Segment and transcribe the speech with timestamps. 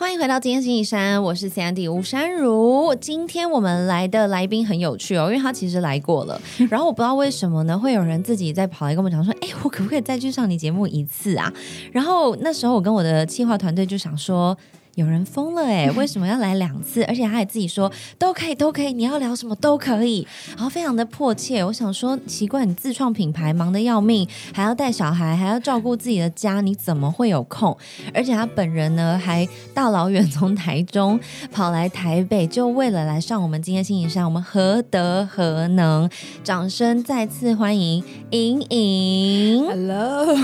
[0.00, 2.94] 欢迎回到今天星期三，我是 Sandy 吴珊如。
[3.00, 6.40] 今天我们来的来宾很有趣哦，因为他其实来过了，
[6.70, 11.52] 然后我不知道为什么呢，会有人自己在跑来跟我们讲说，哎，我可不可以再去上你节目一次啊？
[11.90, 14.56] 然后那时候我跟我的企划团队就想说。
[14.98, 15.88] 有人疯了哎！
[15.92, 17.04] 为什么要来两次？
[17.04, 20.26] 而且他还自己说都可以，都可以，你要聊什么都可以，
[20.56, 21.64] 然后非常的迫切。
[21.64, 27.78] 我想说，奇怪，你自创品牌忙得要命，还要带小孩，还要照顾自己的家，你怎么会有空？
[28.12, 31.20] 而且他本人呢，还大老远从台中
[31.52, 36.10] 跑来台北，就为了来上我们今天星期三，我们何德何能？
[36.42, 39.64] 掌声再次欢迎莹莹。
[39.64, 40.36] Hello，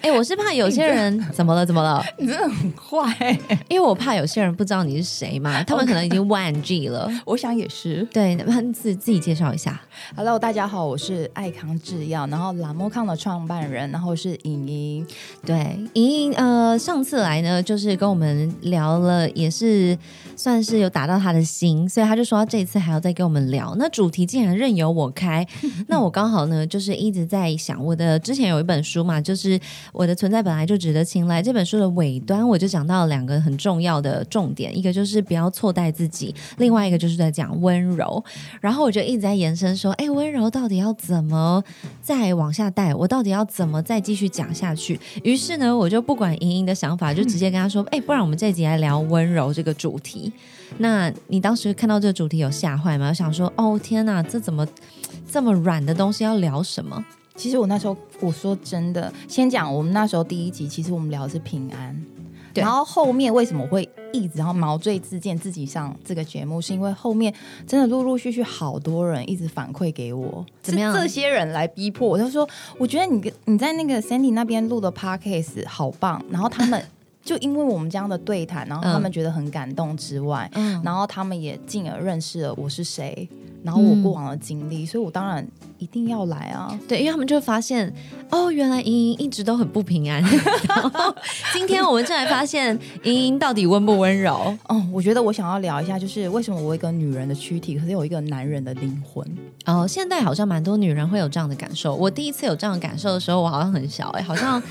[0.00, 1.66] 哎，我是怕有些人 怎么了？
[1.66, 2.00] 怎么了？
[2.16, 3.36] 你真的很坏。
[3.68, 7.10] 因为我怕有些人不知道你是谁嘛， 他们可能已经忘记了。
[7.24, 8.06] 我想也是。
[8.12, 9.80] 对，那你自自己介绍一下。
[10.16, 15.06] Hello，大家好，我是爱康制药，然后拉莫康的创办人，然后是莹莹。
[15.46, 19.96] 对，莹莹，呃，上次来呢，就是跟我们聊了，也是
[20.36, 23.74] 算是有打到他的心，所以他就说他这一次还要再跟我们聊。
[23.78, 25.46] 那主题竟然任由我开，
[25.88, 29.58] 那我刚好呢，就是一直在想，我的之前有一本书嘛，就是
[29.92, 31.42] 我的存在本来就值得青睐。
[31.42, 38.24] 这本书的尾端，我就讲到了两个很重要的重点，一个就是不要错待自己，另外一个就是在讲温柔。
[38.60, 41.62] 然后我就一直在延伸说，哎，温柔到底要怎么
[42.00, 42.94] 再往下带？
[42.94, 44.98] 我到底要怎么再继续讲下去？
[45.22, 50.32] 于是呢，我就不管莹莹的想法，就直接跟她说，哎，不然我们这集来聊温柔这个主题。
[50.78, 53.08] 那你当时看到这个主题有吓坏吗？
[53.10, 54.66] 我想说，哦天哪，这怎么
[55.30, 57.04] 这么软的东西要聊什么？
[57.36, 62.13] 其实我那时候我说真的，先讲我们那时候第一集，其实我们聊的是平安。
[62.54, 62.62] 对。
[62.62, 67.34] 然后后面为什么会一直然后毛遂自荐自己上这个节目，是因为后面
[67.66, 70.94] 真的陆陆续续好多人一直反馈给我，怎么样？
[70.94, 72.48] 这些人来逼迫我，他说
[72.78, 76.82] 我觉得你跟你在那个 Sandy 那边录的 podcast 好棒，然后他们
[77.24, 83.26] 就因为我们这样的对谈，然后他们觉得很感动之外，嗯，然后他们也进而认识了我是谁，
[83.62, 85.46] 然后我过往的经历，所以我当然
[85.78, 86.78] 一定要来啊。
[86.86, 87.90] 对，因为他们就会发现，
[88.28, 90.22] 哦，原来莹莹一直都很不平安。
[90.68, 91.14] 然后
[91.54, 94.54] 今天我们正来发现，莹莹到底温不温柔？
[94.68, 99.26] 哦，我觉得我想要聊一下，就是为什么我有一个女人的躯体，可是有一个男人的灵魂。
[99.64, 101.94] 哦，现在好像蛮多女人会有这样的感受。
[101.94, 104.62] 我第一次有这样的感受的时候，我好像很小、哎，好像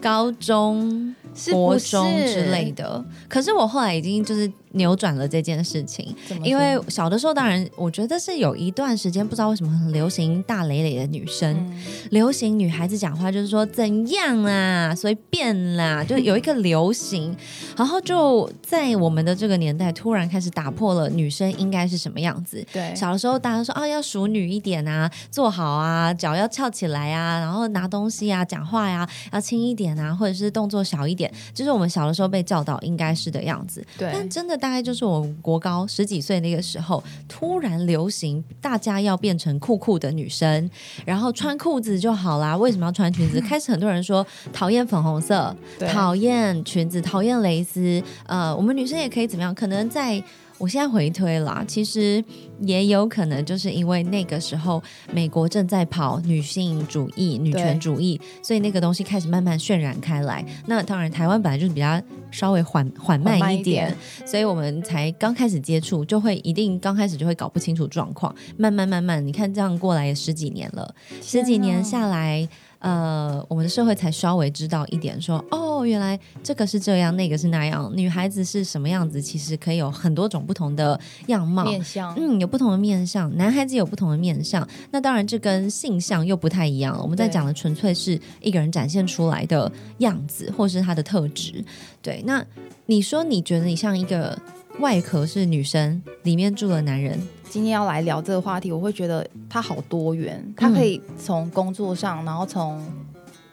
[0.00, 1.21] 高中、是
[1.52, 3.04] 国不是中之类的。
[3.28, 6.14] 可是我后来已经就是扭转了这件事情？
[6.42, 17.34] 因为小的时候，当然我觉得是有一段时间，不知道为什么很流行大磊磊的女生，嗯流行女孩子讲话就是说怎样啊， 随便啦，就有一个流行，
[17.76, 22.64] 然后就在我们的这个年代，突然开始打破了女生应该是什么样子。
[22.72, 33.84] 对，小的时候，大家说啊，要淑女一点啊，坐好啊，脚要翘起来啊，然后拿东西啊，讲话呀、要轻一点啊，或者是动作小一点，就是我们小的时候被教导应该是的样子。
[33.98, 40.70] 对但，真的大概就是我国高十几岁那个时候，突然流行大家要变成酷酷的女生，
[41.04, 43.40] 然后穿裤子就好啦，为什么要穿裙子？
[43.42, 45.52] 开始很多人说讨厌粉红色，
[45.90, 48.00] 讨厌裙子，讨厌蕾丝。
[48.26, 49.52] 呃，我们女生也可以怎么样？
[49.52, 50.22] 可能在
[50.62, 52.24] 我现在回推啦，其实
[52.60, 54.80] 也有可能就是因为那个时候
[55.12, 60.46] 美国正在跑女性主义、女权主义，所以那个东西开始慢慢渲染开来。
[60.66, 62.00] 那当然，台湾本来就是比较
[62.30, 63.92] 稍微缓缓慢一点，
[64.24, 68.32] 所以我们才刚开始接触，就会一定刚开始就会搞不清楚状况。
[68.56, 72.48] 慢慢慢慢，你看这样过来也十几年了，十几年下来。
[72.82, 81.64] 呃，我们的社会才稍微知道一点说哦，原来这个是这样，那个是那样，女孩子是什么样子，其实可以有很多种不同的样貌。
[81.64, 84.66] 面相，嗯，有不同的面相，男孩子有不同的面相。
[84.90, 87.02] 那当然，这跟性相又不太一样了。
[87.02, 91.64] 我们在讲的纯粹是一个人展现出来的样子，或是他的特质。
[92.00, 92.44] 对，那
[92.86, 94.36] 你说你觉得你像一个
[94.80, 102.82] 外壳是女生，里面住了男人，今天要来聊这个话题，我会觉得他好多元，他可以从工作上，然后从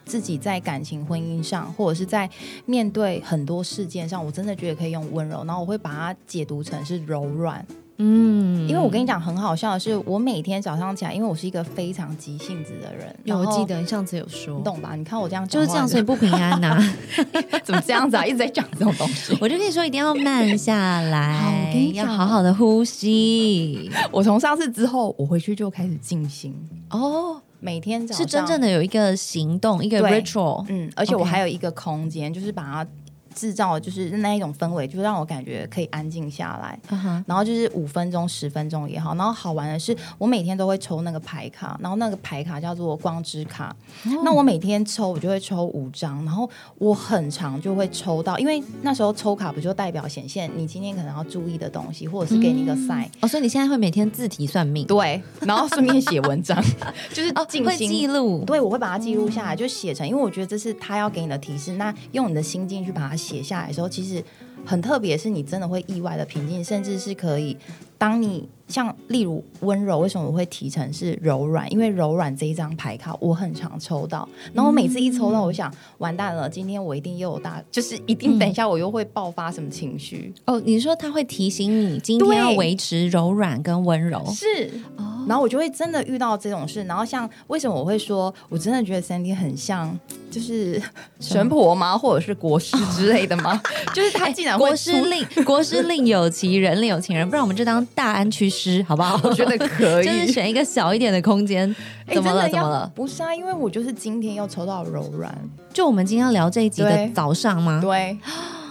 [0.09, 2.27] 自己在感情、婚姻上，或者是在
[2.65, 7.63] 面对很多事件上，我真的觉得可以用温柔，然后我会把它解读成是柔软。
[8.01, 14.95] 嗯，因为我跟你讲，很好笑的是，我每天早上起来，因为我是一个非常急性子的人，有我记得你上次有说你，懂吧？
[14.95, 16.81] 你看我这样就是这样，所以不平安呐、
[17.63, 18.25] 怎么这样子啊？
[18.25, 19.37] 一直在讲这种东西。
[19.39, 23.91] 我就跟你说，一定要慢下来，要好好的呼吸。
[24.11, 26.55] 我从上次之后，我回去就开始静心，
[26.91, 30.65] 哦，每天早上是真正的有一个行动，一个 ritual。
[30.69, 32.89] 嗯，而且我还有一个空间，就是把它
[33.33, 36.79] 制造就是那一种氛围，就让我感觉可以安静下来。
[37.25, 39.15] 然后就是五分钟、十分钟也好。
[39.15, 43.75] 然后好玩的是，我每天都会抽那个牌卡，然后那个牌卡叫做光之卡。
[44.23, 53.07] 那我每天抽，我就会抽五张，然后我很长就会抽到，因为那时候抽卡不就代表显现你今天可能要注意的东西，或者是给你一个 sign。
[53.21, 56.61] 哦，所以你现在会每天自提算命，对，然后顺便写文章，
[57.13, 61.73] 就是哦，会记录，对，我会把它记录下来，就写成，因为我觉得这是他要给你的提示。
[61.73, 64.23] 那用你的心境去把它写下来的时候，其实
[64.65, 67.55] 很特别，是你真的会意外的平静，甚至是可以，
[67.99, 71.69] 当你像例如温柔，为什么我会提成是柔软？
[71.71, 80.33] 因为柔软这一张牌卡我很常抽到，然后我每次一抽到，我想完蛋了，今天我一定又有大，就是一定等一下我又会爆发什么情绪。
[80.45, 89.99] 哦，你说他会提醒你今天要维持柔软跟温柔，是，哦，然后我就会真的遇到这种事，然后像为什么我会说，我真的觉得 Sandy 很像，
[90.31, 90.81] 就是
[91.19, 93.59] 神婆吗，或者是国师之类的吗？
[93.95, 99.19] 就是他竟然会国师出，令国师另有其人，另有情人，不然我们就当大安区师好不好？
[99.23, 101.73] 我觉得可以，就是选一个小一点的空间。
[102.05, 102.49] 哎怎么了？
[102.49, 102.91] 怎么了？
[102.95, 105.33] 不是啊，因为我就是今天要抽到柔软，
[105.73, 107.79] 就我们今天要聊这一集的早上吗？
[107.81, 108.17] 对。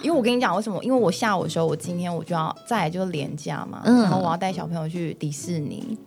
[0.01, 0.81] 因为我跟你讲为什么？
[0.85, 5.99] 因为我下午的时候，我今天我就要再来就是廉价嘛，嗯然后我要带小朋友去迪士尼，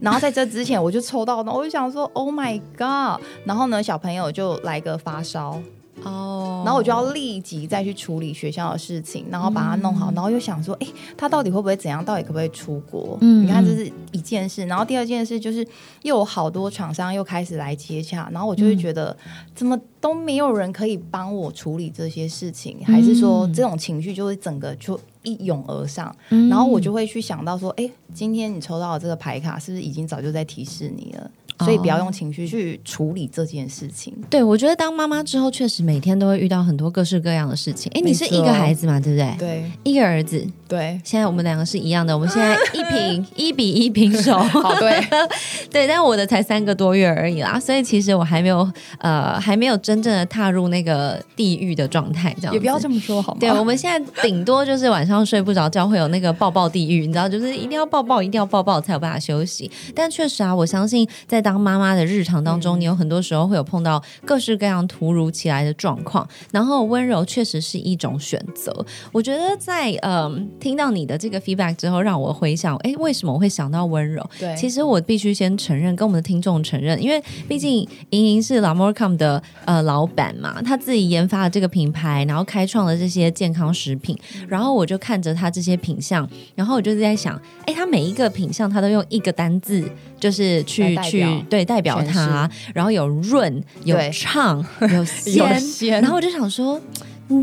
[0.00, 3.20] 然后在这之前我就抽到，呢我就想说 Oh my God！
[3.44, 5.60] 然后呢，小朋友就来个发烧，
[6.04, 6.62] 哦。
[6.64, 10.86] 然后我就要立即再去处理学校的事情，然后把它弄好，然后又想说，哎，
[11.16, 12.04] 他到底会不会怎样？
[12.04, 13.18] 到底可不可以出国？
[13.20, 13.44] 嗯。
[13.44, 15.66] 你看这是一件事，然后第二件事就是
[16.02, 19.16] 又有好多厂商又开始来接洽，然后我就会觉得、
[19.54, 26.48] 怎么都没有人可以帮我处理这些事情，还是说这种情绪就会整个就一涌而上，嗯。
[26.48, 31.30] 然后我就会去想到说，哎，今天你抽到的这个牌卡是不是已经早就在提示你了？
[31.64, 34.14] 所以不要用情绪去处理这件事情。
[34.28, 37.90] 对，我觉得当妈妈之后，确实每天都会遇到很多各式各样的事情。
[37.94, 39.36] 哎，你是一个孩子嘛，对不对？
[39.38, 40.46] 对一个儿子。
[40.68, 44.38] 对，现在我们两个是一样的，我们现在 一平一比一平手。
[44.38, 45.00] 好对。
[45.70, 48.68] 对，但我的才三个多月而已啦，所以其实我还没有
[48.98, 53.38] 呃，还没有真正的踏入那个地狱的状态，这样子也不要这么说好吗？
[53.40, 59.70] 对，我们现在顶多就是晚上睡不着觉，会有那个抱抱地狱，你知道，就是一定要抱抱，一定要抱抱才有办法休息。
[59.94, 68.84] 但确实啊，我相信在当妈妈的日常当中，你有很多时候会有碰到各式各样突如其来的状况，然后温柔确实是一种选择。
[69.12, 74.28] 我觉得在嗯、听到你的这个 feedback 之后，让我回想，哎，为什么我会想到温柔？
[74.38, 84.18] 对，其实我必须先承认，跟我们的听众承认，因为毕竟莹莹是 Lamorcom 的呃老板嘛，他自己研发了这个品牌，然后开创了这些健康食品，
[84.48, 94.88] 然后我就看着他这些品相，然后我就在想，哎，他每一个品相他都用一个单字，就是去去对代表它，然后有润、有对畅、有
[95.34, 96.80] 有鲜，然后我就想说。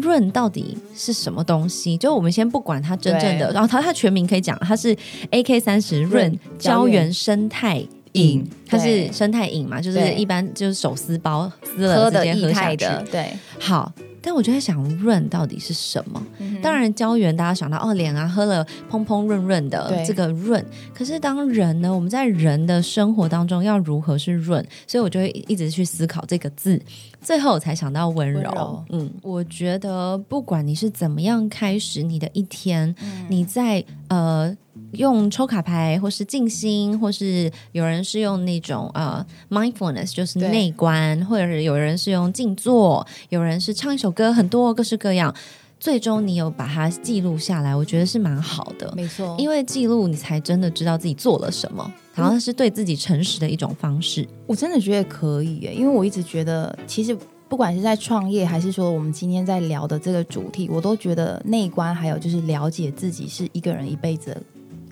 [0.02, 1.96] 润到底是什么东西？
[1.96, 4.94] 就我们先不管它真正的，然后它它全名可以讲，它是
[5.32, 7.78] AK 三十润润胶胶原原生态
[8.12, 12.86] 饮饮，它是生态饮嘛，就是一般就是手撕包撕了直接喝下去。
[13.10, 13.90] 对，好，
[14.22, 16.22] 但我就在想润到底是什么？
[16.40, 24.64] 嗯当然胶原大家想到哦脸啊喝了蓬蓬润润的对这个润，可是当人呢，我们在人的生活当中要如何是润？
[24.88, 26.82] 所以我就会一直去思考这个字，
[27.22, 28.42] 最后我才想到温柔。
[28.42, 34.56] 温柔嗯，我觉得不管你是怎么样开始你的一天，嗯你在呃。
[34.92, 45.34] 用抽卡牌，或是静心，或是有人是用那种呃 mindfulness，就是内观，或者是有人是用静坐，有人是唱一首歌，很多各式各样。
[45.80, 54.28] 最终你有把它记录下来，我觉得是蛮好的，没错，因为记录你才真的知道自己做了什么，然后是对自己诚实的一种方式。
[54.48, 57.16] 我真的觉得可以耶，因为我一直觉得，其实
[57.48, 64.42] 不管是在创业，还是说我们今天在聊的这个主题，我都觉得内观还有就是了解自己是一个人一辈子的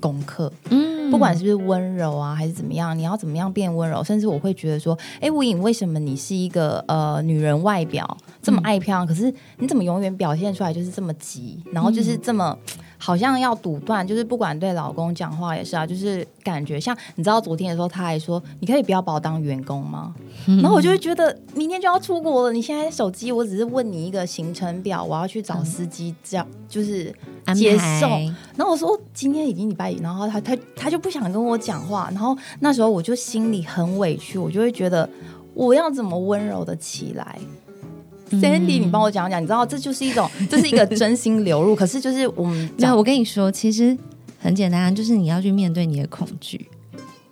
[0.06, 0.52] 功课。
[0.70, 4.04] 嗯不管是不是温柔啊，还是怎么样，你要怎么样变温柔？
[4.04, 12.58] 甚至我会觉得说，哎，吴颖，为什么你是一个呃女人外表这么爱漂亮，可是你怎么永远表现出来就是这么急，然后就是这么。
[13.06, 20.16] 好像要堵断，就是不管对老公讲话也是啊，就是感觉像你知道昨天的时候，他还说你可以不要把我当员工吗？
[20.48, 27.14] 然后我就会觉得明天就要出国了，你现在手机我只是问你一个行程表，我要去找司机，这样就是
[27.56, 28.08] 接排受。
[28.58, 35.08] 然后我说今天已经礼拜一，然后他他他就不想跟我讲话，然后那时候我就心里很委屈，我就会觉得
[35.54, 37.38] 我要怎么温柔的起来。
[38.32, 41.76] Sandy，你帮我讲讲，你知道这就是一种， 这是一个真心流露。
[41.76, 43.98] 可是就是我们没有，讲我跟你说，其实
[44.40, 46.70] 很简单，就是你要去面对你的恐惧。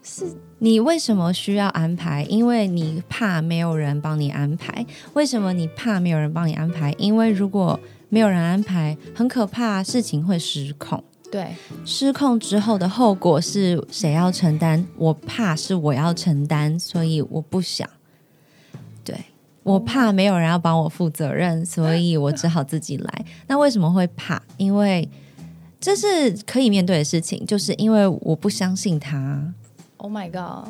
[0.03, 0.25] 是
[0.59, 2.23] 你为什么需要安排？
[2.29, 4.85] 因为你怕没有人帮你安排。
[5.13, 6.93] 为什么你怕没有人帮你安排？
[6.97, 11.03] 因为如果没有人安排，很可怕，事情会失控。
[11.31, 11.47] 对，
[11.83, 14.85] 失控之后的后果是谁要承担？
[14.95, 17.89] 我怕是我要承担，所以我不想。
[19.03, 19.17] 对
[19.63, 23.25] 我怕没有人要帮我负责任，所以我只好自己来。
[23.47, 24.41] 那为什么会怕？
[24.57, 25.09] 因为
[25.79, 29.53] 这是可以面对的事情，就是因为我不相信他。
[29.97, 30.69] Oh my god！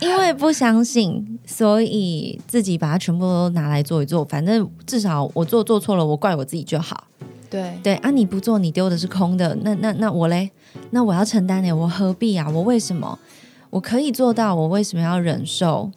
[0.00, 4.24] 因为不相信，所以自己把它全部都拿来做一做。
[4.24, 7.04] 反正至少我做做错了，我怪我自己就好。
[7.48, 9.54] 对对啊，你不做，你丢的是空的。
[9.62, 10.50] 那那那我嘞？
[10.90, 11.72] 那我要承担呢？
[11.72, 12.46] 我何必啊？
[12.50, 13.18] 我为什么？
[13.70, 15.90] 我可以做到，我为什么要忍受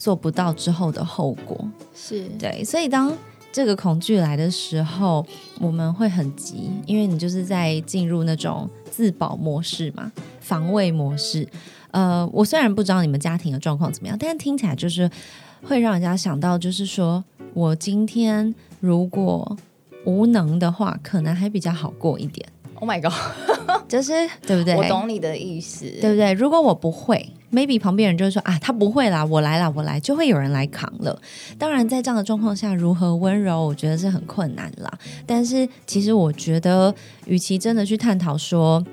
[0.00, 1.62] 做不到之后的后果？
[1.94, 3.12] 是，对，所以当
[3.52, 5.24] 这个恐惧来的时候，
[5.60, 11.46] 我们会很急，因为你就是在进入那种自保模式嘛，防卫模式。
[11.90, 15.10] 呃，我虽然不知道你们家庭的状况怎么样，但是听起来就是
[15.64, 19.56] 会让人家想到，就是说我今天如果
[20.06, 23.12] 无能的话，可能还比较好过一点，Oh my god！
[23.86, 24.12] 就是
[24.46, 24.74] 对不对？
[24.76, 26.32] 我懂你的意思，对不对？
[26.32, 31.20] 如果我不会，maybe 旁边人就会说啊，他不会啦，我来啦，我来，就会有人来扛了。
[31.58, 34.90] 当然，在这样的状况下，如何温柔，我觉得是很困难啦。
[35.26, 36.94] 但是，其实我觉得，
[37.26, 38.84] 与其真的去探讨说。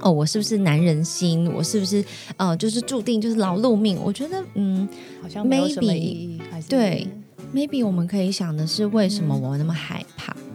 [0.00, 1.50] 哦，我是不是男人心？
[1.54, 2.04] 我是不是
[2.36, 3.96] 呃，就是注定就是劳碌命？
[4.02, 4.86] 我觉得，嗯
[5.22, 6.38] 好像 Maybe，
[6.68, 7.06] 对
[7.54, 10.34] ，maybe 我们可以想的是，为什么我那么害怕？
[10.34, 10.45] 我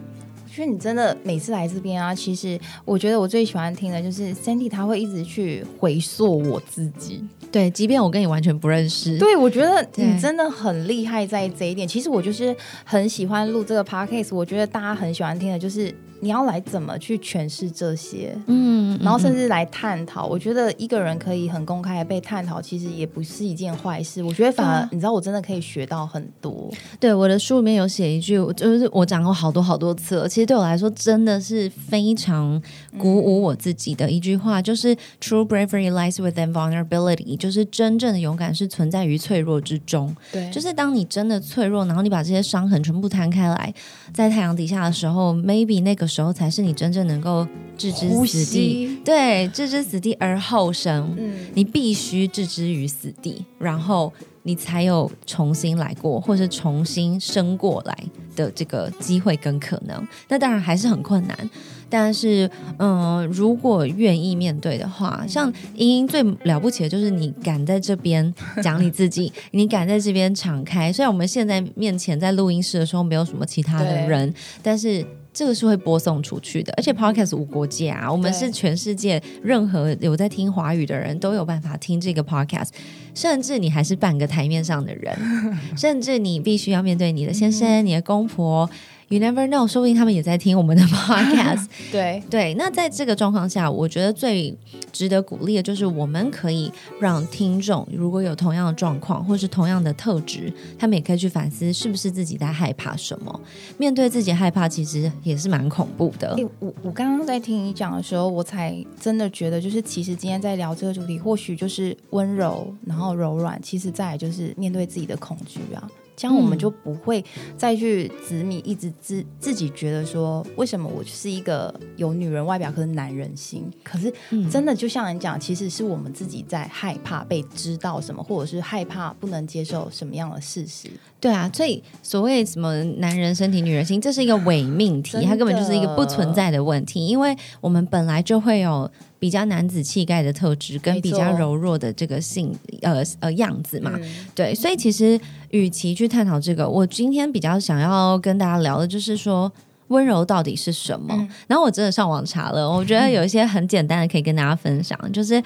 [0.51, 7.23] 觉得你真的每次来这边啊，其实我觉得我最喜欢听的就是 Sandy，他会一直去回溯我自己。
[7.51, 11.87] 对，即便我跟你完全不认识，对，我觉得你真的很厉害在这一点。
[11.87, 12.55] 其实我就是
[12.85, 18.33] 很喜欢录这个 podcast，我觉得大家很喜欢听的就是你要来怎么去诠释这些。
[18.47, 24.21] 嗯，然后甚至至来探讨，我觉得一个人可以很公开的被探讨，其实也不是一件坏事。
[24.21, 26.69] 我觉得反而你知道，我真的可以学到很多。
[26.99, 30.29] 对我的书里面有写一句，就是我讲过好多好多次了。
[30.29, 32.61] 其实对我来说，真的是非常
[32.99, 40.15] 鼓舞我自己的一句话，就是 “True bravery lies within vulnerability”，就是真正的勇敢是存在于脆弱之中。
[40.31, 43.73] 对，就是当你真的脆弱，然后你把这些伤痕全部摊开来，
[44.13, 48.99] 在太阳底下的时候，maybe 那个时候才是你真正能够置之死地。
[49.05, 51.15] 对，置之死地而后生。
[51.17, 54.11] 嗯，你必须置之于死地，然后
[54.43, 57.97] 你才有重新来过，或是重新生过来
[58.35, 60.07] 的这个机会跟可能。
[60.27, 61.49] 那当然还是很困难，
[61.89, 70.91] 但是嗯、如果愿意面对的话，像英英最了不起的就是你敢在这边讲你自己， 你敢在这边敞开。
[70.91, 75.05] 虽然我们现在面前在录音室的时候没有什么其他的人，但是。
[75.33, 82.69] 这个是会播送出去的，而且 Podcast 无国界啊，我们是全世界任何有在听华语的人都有办法听这个 Podcast，
[83.15, 85.17] 甚至你还是半个台面上的人，
[85.77, 88.69] 甚至你必须要面对你的先生、你的公婆
[89.11, 91.67] ，You never know，说不定他们也在听我们的 Podcast。
[91.91, 94.57] 对，对，那在这个状况下，我觉得最
[94.91, 103.41] 值得鼓励的就是我们可以让听众如果有同样的状况或是同样的特质，他们也可以去反思是不是自己在害怕什么。
[103.77, 106.33] 面对自己害怕，其实也是蛮恐怖的。
[106.35, 115.89] 诶我我刚刚在听你讲的时候，我才真的觉得，就是其实今天在聊这个主题，或许就是温柔，然后柔软，其实再来就是面对自己的恐惧啊。
[116.21, 117.23] 这样我们嗯就不会
[117.57, 123.67] 再去执迷，一直自自己觉得说，为什么我是一个有女人外表，可是男人心？
[123.83, 130.91] 可是嗯真的就像你讲，其实是我们自己在害怕被知道什么，或者是害怕不能接受什么样的事实。
[131.19, 142.51] 对啊，所以所谓什么男人身体、女人心，这是一个伪命题，它根本就是一个不存在的问题，因为我们本来就会有比较男子气概的特质，跟比较柔弱的这个性
[142.81, 143.91] 呃呃样子嘛。
[143.93, 145.19] 嗯对，所以其实
[145.51, 149.51] 与其去探讨这个，我今天比较想要跟大家聊的就是说。
[149.91, 151.13] 温柔到底是什么？
[151.13, 155.43] 嗯然后我真的上网查了，我觉得有一些很简单的可以跟大家分享，就是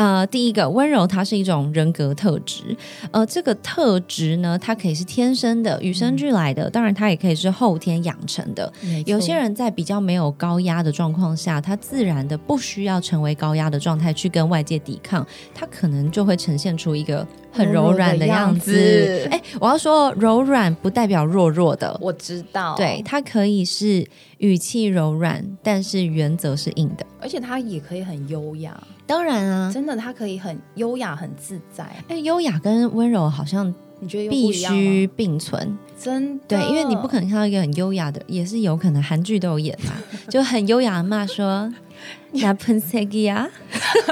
[0.00, 2.74] 呃，第一个温柔它是一种人格特质，
[3.10, 8.72] 呃，这个特质呢，它可以是天生的、与生俱来的，当然它也可以是后天养成的。
[9.04, 19.28] 有些人在比较没有高压的状况下，他自然的不需要成为高压的状态去跟外界抵抗，他可能就会呈现出一个很柔软的样子。
[19.30, 21.76] 哎，我要说柔软不代表弱弱。
[21.76, 24.06] 的，我知道，对，它可以是
[24.38, 27.04] 语气柔软，但是原则是硬的。
[27.20, 31.84] 而且它也可以很优雅，当然啊，真的，他可以很优雅、很自在。
[32.08, 35.76] 哎，优雅跟温柔好像你觉得必须并存。
[35.98, 39.92] 真的对，因为你不可能看到一个很优雅的，也是有可能韩剧都有演嘛，
[40.30, 41.70] 就很优雅的骂说。
[42.32, 43.46] 那喷 e g 啊，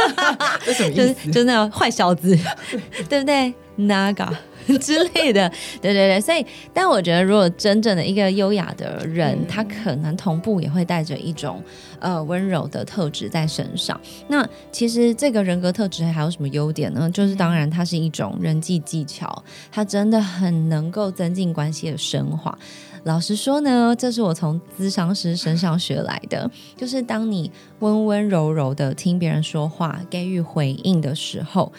[0.67, 2.37] 就是就是那种坏小子，
[3.09, 4.29] 对不对？Naga，
[4.79, 5.49] 之类的。
[5.81, 6.45] 对对对，所以，
[6.75, 11.63] 但我觉得，如果真正的一个优雅的人，嗯他可能同步也会带着一种
[12.01, 13.99] 呃温柔的特质在身上。
[14.29, 17.11] 那其实这个人格特质还有什么优点呢？
[17.11, 22.57] 就是当然，它是一种人际技巧，它真的很能够增进关系的升华。
[23.05, 31.73] 老实说呢，这是我从咨商师身上学来的，就是当你温温柔柔的听别人说话，给予回应的时候，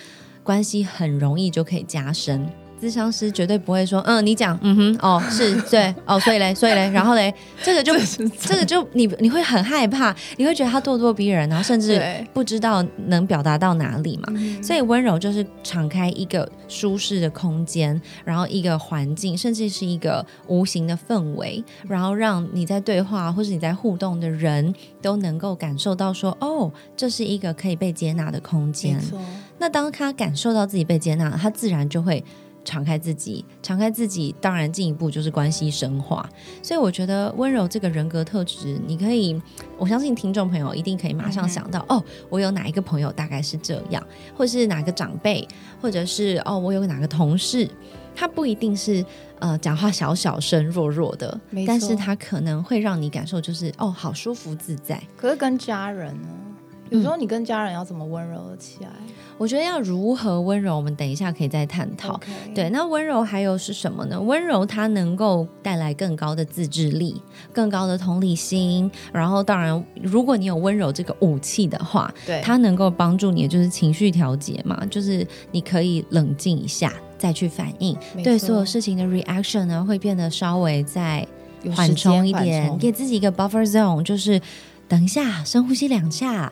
[0.44, 2.50] 关系很容易就可以加深。
[2.82, 7.94] 咨商师绝对不会说，嗯，你讲，嗯哼，哦，是对，哦，所以嘞，所以嘞，然后嘞，这个就
[8.40, 12.02] 这个就你你会很害怕，你会觉得他咄咄逼人，然后甚至
[12.34, 14.24] 不知道能表达到哪里嘛。
[14.30, 29.00] 嗯所以温柔就是敞开一个舒适的空间，然后一个环境，甚至是一个无形的氛围，然后让你在对话或是你在互动的人都能够感受到说，哦，这是一个可以被接纳的空没间。
[29.02, 29.20] 错，
[29.58, 32.24] 那当他感受到自己被接纳，他自然就会
[32.64, 36.28] 敞开自己，敞开自己，当然进一步就是关系深化。
[36.62, 39.42] 所以我觉得温柔这个人格特质，你可以，
[39.78, 45.48] 我相信听众朋友一定可以马上想到，哦，我有哪一个朋友大概是这样，或是哪个长辈，
[45.82, 47.68] 或者是哦，我有哪个同事，
[48.16, 49.04] 他不一定是
[49.40, 55.02] 呃讲话小小声、弱弱的但是他可能会让你感受就是哦，好舒服自在。
[55.18, 56.28] 可是跟家人呢？
[56.90, 58.90] 有时候你跟家人要怎么温柔的起来？
[59.38, 62.20] 我觉得要如何温柔，我们等一下可以再探讨。
[62.54, 64.20] 对，那温柔还有是什么呢？
[64.20, 67.22] 温柔它能够带来更高的自制力、
[67.54, 81.26] 更高的同理心，然后当然，如果你有温柔这个武器的话，对，它能够帮助你的就是情绪调节嘛，就是你可以冷静一下再去反应，对所有事情的 reaction 呢会变得稍微再
[81.74, 84.42] 缓冲一点，给自己一个 buffer zone，就是
[84.90, 86.52] 等一下深呼吸两下。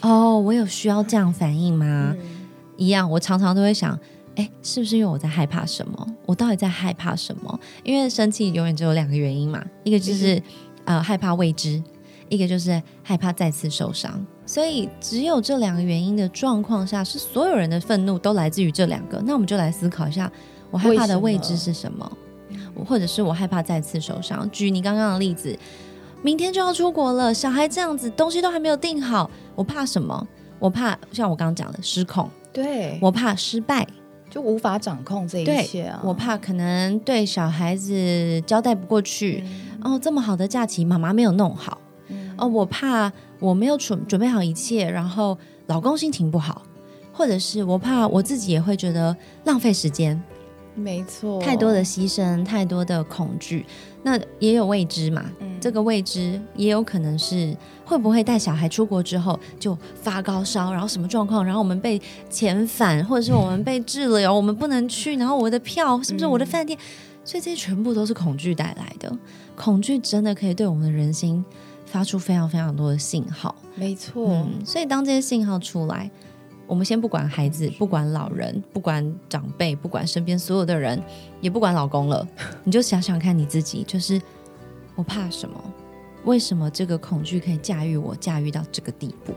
[0.00, 2.14] 哦，我有需要这样反应吗？
[2.18, 2.36] 嗯
[2.78, 3.98] 一样，我常常都会想，
[4.34, 6.06] 哎，是不是因为我在害怕什么？
[6.26, 7.58] 我到底在害怕什么？
[7.82, 10.42] 因为生气永远只有两个原因嘛，一个就是
[10.84, 11.82] 呃害怕未知，
[12.28, 14.22] 一个就是害怕再次受伤。
[14.44, 19.22] 所以只有这两个原因的状况下，是所有人的愤怒都来自于这两个。
[19.24, 20.30] 那我们就来思考一下，
[20.70, 22.18] 我害怕的未知是什么？
[22.74, 24.46] 我或者是我害怕再次受伤。
[24.50, 25.58] 举你刚刚的例子，
[26.26, 30.26] 明天就要出国了，小孩这样子，东西都还没有定好，我怕什么？
[30.58, 33.86] 我怕像我刚刚讲的失控，对，我怕失败，
[34.28, 36.00] 就无法掌控这一切啊。
[36.02, 39.44] 我怕可能对小孩子交代不过去。
[39.84, 41.78] 哦，这么好的假期，妈妈没有弄好。
[42.08, 42.34] 嗯。
[42.36, 46.62] 哦，我怕我没有准准备好一切，然后老公心情不好，
[47.12, 50.20] 或者是我怕我自己也会觉得浪费时间，
[50.74, 53.64] 没错，太多的牺牲，太多的恐惧，
[54.06, 55.24] 那也有未知嘛。
[55.40, 66.78] 嗯这个未知也有可能是会不会带小孩出国之后就发高烧，然后什么状况，然后我们被遣返，或者是我们被滞留，我们不能去，然后我的票是不是我的饭店？
[67.24, 69.12] 所以这些全部都是恐惧带来的。
[69.56, 71.44] 恐惧真的可以对我们的人心
[71.84, 73.52] 发出非常非常多的信号。
[73.74, 76.08] 没错，嗯，所以当这些信号出来，
[76.66, 81.00] 我们先不管孩子，不管老人，不管长辈，不管身边所有的人，
[81.40, 82.26] 也不管老公了，
[82.64, 84.20] 你就想想看你自己，就是
[84.94, 85.58] 我怕什么？
[86.24, 89.32] 为什么这个恐惧可以驾驭我，驾驭到这个地步？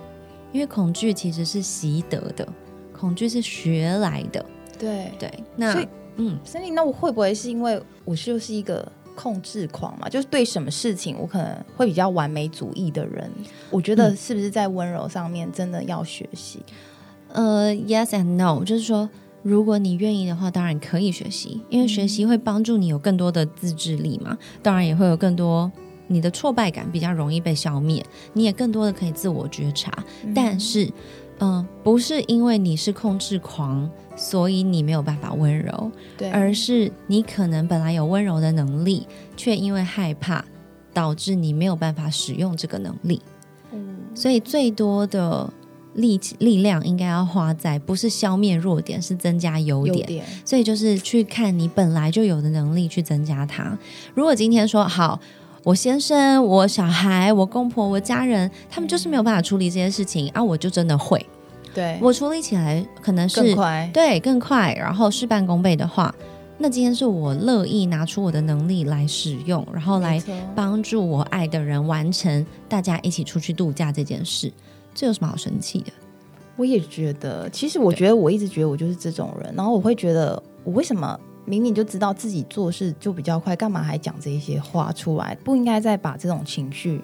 [0.51, 2.47] 因为恐惧其实是习得的，
[2.91, 4.43] 恐惧是学来的。
[4.79, 5.11] 对。
[5.19, 10.09] 对，那所以嗯，森林，那我会不会是因为我就是一个控制狂嘛？
[10.09, 13.31] 就是对什么事情我可能会比较完美主义的人？
[13.69, 16.59] 我觉得嗯是不是在温柔上面真的要学习？
[17.33, 19.09] 呃，yes and no，就是说，
[19.43, 25.71] 如果你愿意的话，当然可以学习，因为学习会帮助你有更多的自制力嘛，当然也会有更多
[26.07, 29.91] 你的挫败感比较容易被消灭，你也更多的可以自我觉察。
[30.33, 30.91] 但是，
[31.39, 40.43] 嗯、不是因为你是控制狂，所以你没有办法温柔，对，而是你可能本来有温柔的能力，却因为害怕，
[40.93, 43.21] 导致你没有办法使用这个能力。
[43.71, 45.47] 嗯所以最多的
[45.93, 49.97] 力气力量应该要花在不是消灭弱点，是增加优点。
[49.97, 53.77] 优点所以就是去看你本来就有的能力去增加它。
[54.13, 55.19] 如果今天说好。
[55.65, 61.23] 我先生、我小孩、我公婆、我家人，他们就是没有办法处理这些事情啊，我就真的会，
[61.73, 66.15] 对，我处理起来可能是更快，对更快，然后事半功倍的话，
[66.59, 70.23] 那今天是我乐意拿出我的能力来使用，然后来
[70.55, 74.51] 帮助我爱的人完成大家一起出去度假这件事，
[74.99, 75.91] 这有什么好生气的？
[76.57, 85.33] 我也觉得，其实我觉得我一直觉得我就是这种人，然后我会觉得我为什么明明就知道自己做事就比较快，干嘛还讲这些话出来？
[85.41, 86.99] 不应该再把这种情绪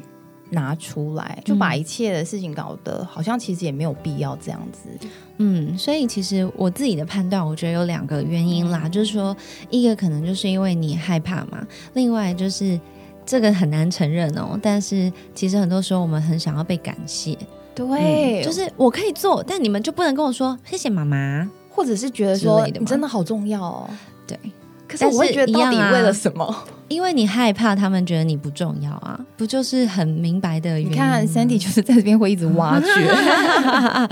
[0.49, 4.89] 拿出来，就把一切的事情搞得好像其实也没有必要这样子。
[5.37, 9.33] 嗯，所以其实我自己的判断，我觉得有两个原因啦，就是说，
[9.69, 12.77] 一个可能就是因为你害怕嘛，另外就是
[13.25, 14.59] 这个很难承认哦。
[14.61, 17.37] 但是其实很多时候我们很想要被感谢，
[17.75, 23.89] 对，就是我可以做，但你们就不能跟我说谢谢妈妈，或者是觉得说你真的好重要哦。
[24.25, 24.39] 对，
[24.87, 26.55] 可是我会觉得到底为了什么？
[26.87, 30.91] 因为你害怕他们觉得你不重要啊，不就是很明白的原因？
[30.91, 32.87] 你看，Sandy 就是在这边会一直挖掘。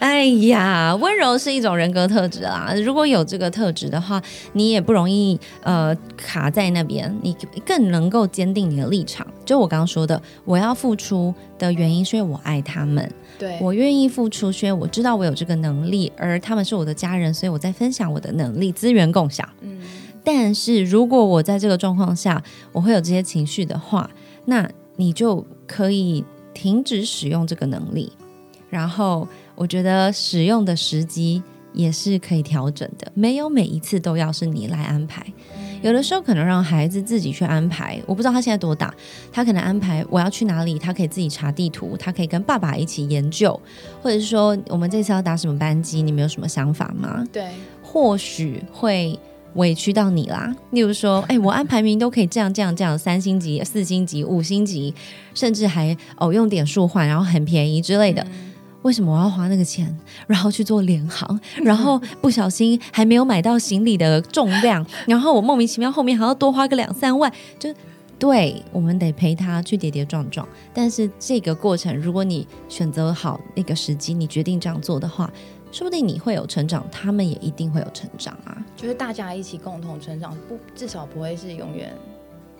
[0.00, 2.72] 哎呀，温柔是一种人格特质啊！
[2.82, 4.20] 如果有这个特质的话，
[4.54, 7.36] 你也不容易呃卡在那边，你
[7.66, 9.26] 更能够坚定你的立场。
[9.44, 19.46] 就我刚刚说的，我要付出的原因是因为我爱他们，对我愿意付出，是因为我知道我有这个能力，而他们是我的家人，所以我在分享我的能力，资源共享。
[19.60, 19.82] 嗯，
[20.24, 24.08] 但是如果我在这个状况下，我会有这些情绪的话，
[24.46, 28.10] 那你就可以停止使用这个能力，
[28.70, 29.28] 然后。
[29.60, 31.42] 我觉得使用的时机
[31.74, 35.22] 也是可以调整的，没有每一次都要是你来安排。
[35.82, 38.00] 有的时候可能让孩子自己去安排。
[38.06, 38.94] 我不知道他现在多大，
[39.30, 43.58] 他可能安排我要去哪里，他可以自己查地图，他可以跟爸爸一起研究，
[44.00, 47.22] 或者是说我们这次要打什么班机，你们有什么想法吗？
[47.30, 47.50] 对，
[47.82, 49.18] 或许会
[49.56, 50.56] 委屈到你啦。
[50.70, 54.94] 例如说，哎，我安排名都可以这样这样这样，三星级、四星级、五星级，
[55.34, 58.26] 甚至还哦用点数换，然后很便宜之类的。
[58.82, 59.94] 为什么我要花那个钱，
[60.26, 67.74] 然后去做联航，然后不小心还没有买到行李的重量， 然后我莫名其妙后面还要多花个两三万，就
[68.18, 70.46] 对我们得陪他去跌跌撞撞。
[70.72, 75.30] 但是这个过程，如果你选择好那个时机，你决定这样做的话，
[75.72, 78.56] 说不定你会有成长，他们也一定会有成长啊！
[78.76, 81.94] 就是大家一起共同成长，不至少不会是永远。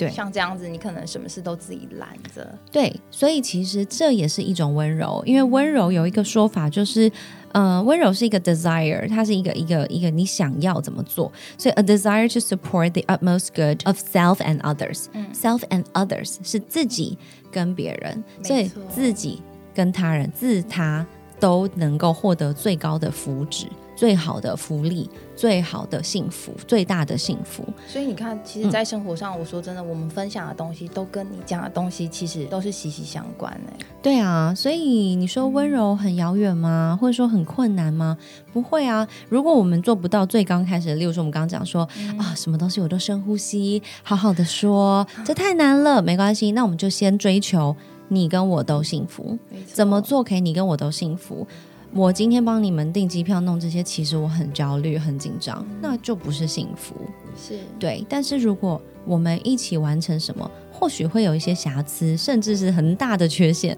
[0.01, 2.59] 对，像这样子，你可能什么事都自己揽着。
[2.73, 7.11] 对，所以其实这也是一种温柔，因为温柔有一个说法，就是，
[7.53, 15.05] 呃，温柔是一个 desire，它是一个一个一个你想要怎么做，所以 a desire to support the utmost good of self and others。
[15.35, 17.19] self and others 是自己
[17.53, 19.43] 跟别人，所以自己
[19.75, 21.07] 跟他人，自他
[21.39, 23.67] 都能够获得最高的福祉。
[23.97, 27.67] 最好的福利，最好的幸福，最大的幸福。
[27.89, 33.73] 所以你看，其实，在生活上，我说真的，我们分享的东西都跟你讲的东西，其实都是息息相关的。
[34.03, 36.99] 对啊，所以你说温柔很遥远吗？
[37.01, 38.19] 或者说很困难吗？
[38.53, 39.09] 不会啊。
[39.31, 46.03] 如果我们做不到最刚开始的，例如说我们刚刚讲说啊，什么东西我都深呼吸，好好的说，这太难了。
[46.03, 47.75] 没关系，那我们就先追求
[48.09, 49.39] 你跟我都幸福。
[49.65, 51.47] 怎么做可以你跟我都幸福？
[51.93, 56.95] 我今天帮你们订机票、弄这些，其实我很焦虑、很紧张，那就不是幸福。
[57.37, 63.77] 是对，但是如果我们一起完成什么，或许会有一些瑕疵，甚至是很大的缺陷。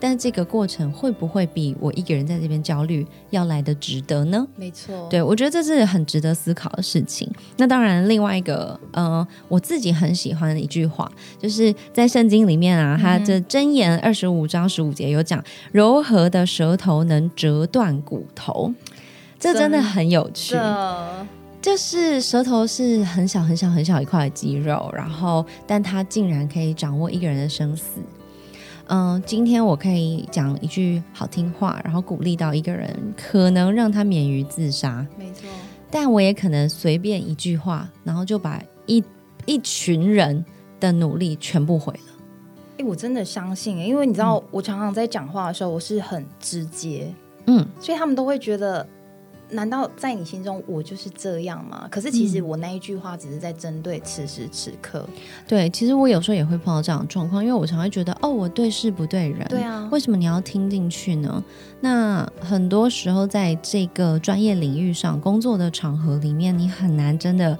[0.00, 4.46] 但这个过程会不会比我一个人在这边焦虑要来的值得呢？
[4.56, 7.30] 没错，对我觉得这是很值得思考的事情。
[7.58, 18.72] 那当然，另外一个，呃，我自己很喜欢的一句话，就是在圣经里面啊，它这箴言二十五章十五节有讲，柔和的舌头能折断骨头，
[19.38, 20.56] 这真的很有趣。
[21.60, 28.00] 就是舌头是很小很小很小一块肌肉，然后但它竟然可以掌握一个人的生死。
[28.92, 35.06] 嗯，今天我可以讲一句好听话，然后鼓励到一个人，可能让他免于自杀。
[35.16, 35.48] 没错，
[35.92, 39.02] 但我也可能随便一句话，然后就把一
[39.46, 40.44] 一群人
[40.80, 42.12] 的努力全部毁了。
[42.78, 47.14] 哎，我真的相信，因为你知道，我常常在讲话的时候，我是很直接，
[47.46, 48.84] 嗯，所以他们都会觉得。
[49.50, 51.88] 难道在你心中我就是这样吗？
[51.90, 55.08] 可是其实我那一句话只是在针对此时此刻。
[55.46, 59.46] 对，其实我有时候也会碰到这样的状况，因为我常会觉得，哦，我对事不对人。
[59.48, 61.42] 对啊，为什么你要听进去呢？
[61.80, 67.58] 那很多时候在这个专业领域上工作的场合里面，你很难真的，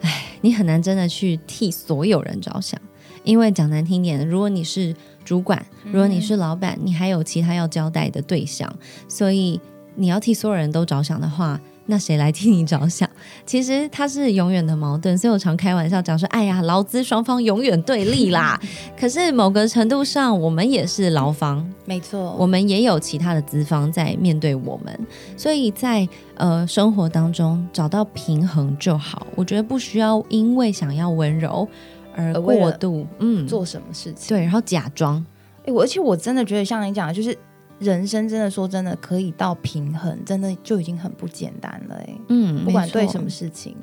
[0.00, 2.80] 哎，你很难真的去替所有人着想。
[3.24, 4.94] 因为讲难听点，如果你是
[5.24, 8.74] 主管，如果你是老板，你还有其他要交代的对象，
[9.08, 9.60] 所以。
[9.94, 13.08] 你要替所有人都着想的话，那谁来替你着想？
[13.44, 18.58] 其实它是永远的矛盾，所以我常开玩笑讲说：“哎呀，劳资双方永远对立啦。
[18.98, 29.26] ”可是某个程度上，我们也是劳方，没错，我们也有其他的资方在面对我们，所以在呃生活当中找到平衡就好。
[29.34, 31.68] 我觉得不需要因为想要温柔
[32.14, 35.24] 而过度嗯做什么事情，对，然后假装。
[35.66, 37.36] 哎，我而且我真的觉得像你讲的，就是。
[37.82, 42.14] 人生真的说真的可以到平衡，真的就已经很不简单了哎。
[42.28, 43.76] 嗯，不管对什么事情，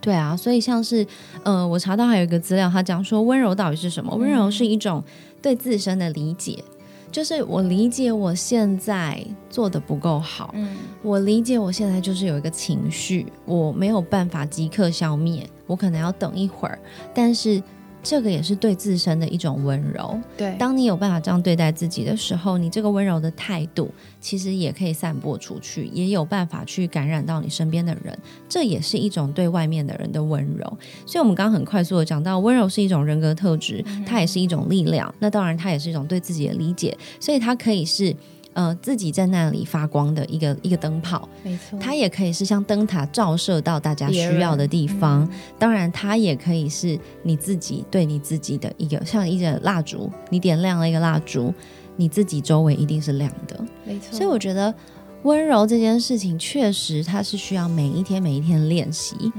[0.00, 1.04] 对啊，所以像是，
[1.42, 4.14] 呃，我查到还有一个资料，他讲说温柔到底是什么？
[4.14, 5.02] 温柔是一种
[5.42, 6.62] 对自身的理解，
[7.10, 16.78] 就是我理解我现在做的不够好，嗯，我理解我现在就是有一个情绪，我没有办法即刻消灭，我可能要等一会儿，
[17.12, 17.62] 但是。
[18.02, 20.18] 这个也是对自身的一种温柔。
[20.36, 28.18] 对，当你有办法这样对待自己的时候，你这个温柔的态度，其实也可以散播出去，也有办法去感染到你身边的人。
[28.48, 30.64] 这也是一种对外面的人的温柔。
[31.06, 35.14] 所以，我们刚刚很快速的讲到，温柔是一种人格特质，它也是一种力量。
[35.18, 36.96] 那当然，它也是一种对自己的理解。
[37.18, 38.14] 所以，它可以是。
[38.60, 45.26] 呃，自己在那里发光的一个一个灯泡，没错，它也可以是像灯塔照射到大家需要的地方。
[45.58, 51.54] 当然，它也可以是你自己对你自己的一个像一个蜡烛，你点亮了一个蜡烛，
[51.96, 53.64] 你自己周围一定是亮的。
[53.86, 54.74] 没错，所以我觉得
[55.22, 59.32] 温柔这件事情，确实它是需要每一天每一天练习。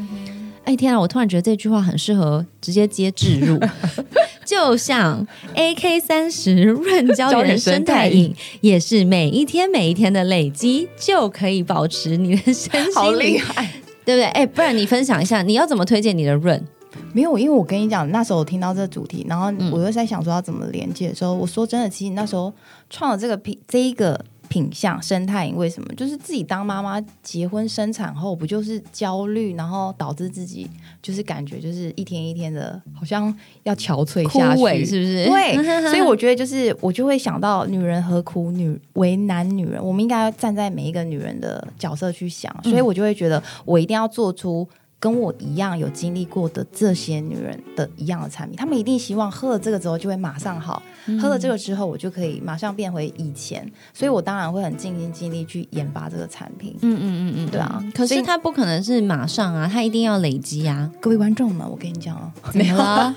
[0.63, 0.99] 哎天啊！
[0.99, 3.59] 我突然觉得这句话很适合直接接置入，
[4.45, 13.63] 就像 A K 三十润胶原生态饮，也是每一天每一天的累积就可以保持你的身心好厉害，
[14.05, 14.23] 对不对？
[14.25, 16.63] 哎，不然你分享一下，你要怎么推荐你的润？
[17.11, 22.53] 没有，因为我跟你讲，那时候我听到这个主题，然后我又在想说要怎么连接的时候，我说真的，其实那时候
[22.89, 24.23] 创了这个品，这一个。
[24.51, 25.87] 品相生态因为什么？
[25.95, 30.69] 就是自己当妈妈结婚生产后，不就是焦虑，然后导致自己
[31.01, 33.33] 就是感觉就是一天一天的，好像
[33.63, 35.25] 要憔悴下去，是不是？
[35.25, 35.55] 对，
[35.87, 44.67] 所以我觉得就是我就会想到女人何苦女为难女人，我们应该要站在每一个女人的角色去想，所以我就会觉得我一定要做出。
[45.01, 50.81] 跟我一样有经历过的这些女人的一样的产品，她们一定希望喝了这个之后就会马上好，
[51.19, 56.77] 喝了这个之后我就可以马上变回以前，所以我当然会很尽心尽力去研发这个产品。
[56.83, 57.83] 嗯嗯嗯嗯，对啊。
[57.95, 60.87] 可是它不可能是马上啊，它一定要累积啊。
[61.01, 63.13] 各位观众们，我跟你讲哦， 怎么了？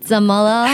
[0.00, 0.66] 怎么了？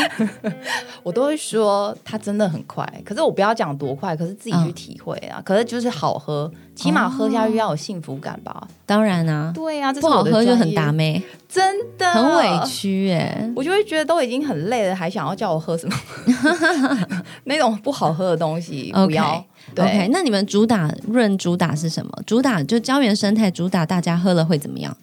[1.04, 5.42] 我都会说它真的很快，可是我不要讲多快，可是自己去体会啊。
[5.44, 6.50] 可是就是好喝。
[6.74, 8.66] 起码喝下去要有幸福感吧？
[8.86, 15.96] 当然啊，对啊，不好喝就很打妹，真的很委屈哎，我就会觉得都已经很累了，还想要叫我喝什么
[17.44, 18.92] 那种不好喝的东西？
[18.92, 19.44] 不要。
[19.78, 22.12] OK，那你们主打润主打是什么？
[22.26, 24.94] 主打就胶原生态，主打大家喝了会怎么样？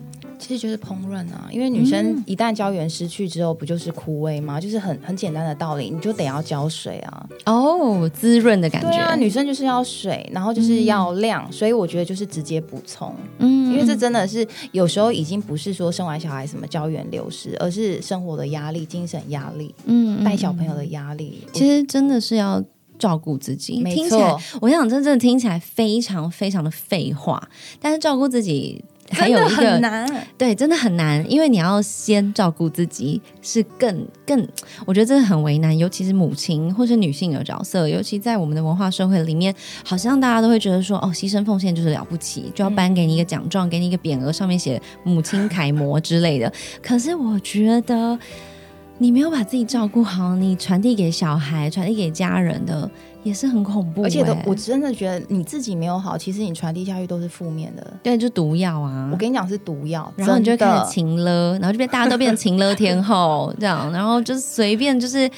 [0.41, 4.59] 其实就是烹饪啊，因为女生一旦胶原失去之后，不就是枯萎吗？
[4.59, 7.29] 就是很很简单的道理，你就得要浇水啊。
[7.45, 8.89] 哦，滋润的感觉。
[8.89, 13.15] 对啊，女生就是要水，然后就是要量，所以我觉得就是直接补充。
[13.37, 21.47] 嗯，因为这真的是有时候已经不是说生完小孩什么胶原流失，而是生活的压力、精神压力，嗯，带小朋友的压力。
[21.53, 22.63] 其实真的是要
[22.97, 23.79] 照顾自己。
[23.79, 27.47] 没错，我想真正听起来非常非常的废话，
[27.79, 28.83] 但是照顾自己。
[29.11, 34.47] 还有一个难，对，真的很难，因为你要先照顾自己，是更更，
[34.85, 46.51] 我觉得真的很为难，尤其是母亲或是女性的角色，尤其在我们的文化社会里面，好像大家都会觉得说，哦，牺牲奉献就是了不起，就要颁给你一个奖状，给你一个匾额，上面写母亲楷模之类的。
[46.81, 48.17] 可是我觉得，
[48.97, 52.89] 你没有把自己照顾好，你传递给小孩、传递给家人的。
[53.23, 57.93] 也是很恐怖，而且我真的觉得你自己没有好，其实你传递下去都是负面的。
[58.01, 59.09] 对，就毒药啊！
[59.11, 65.29] 我跟你讲是毒药，然后你就开始情了，然后就变大家都变成情勒天后这样，然后就是随便就是。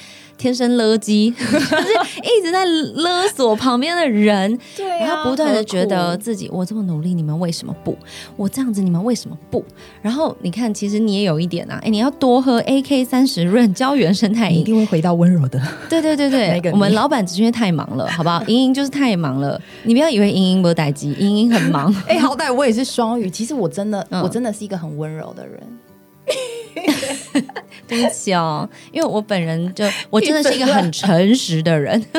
[0.44, 7.98] 天生勒鸡，就是一直在勒索旁边的人，对，然后不断的觉得自己我这么努力，你们为什么不？
[8.36, 9.64] 我这样子，你们为什么不？
[10.02, 15.62] 然后你看，其实你也有一点啊，哎，你要多喝 AK 三十润胶原生态饮，一定会回到温柔的。
[15.90, 18.44] 对对对对，我们老板只是因为太忙了，好不好？
[18.48, 21.96] 莹莹就是太忙了，你不要以为莹莹不待机，莹莹很忙。
[22.06, 25.58] 哎，好歹我也是双鱼，其实我真的，我真的是一个很温柔的人。
[27.88, 32.04] 对不起哦，因为我本人就我真的是一个很诚实的人。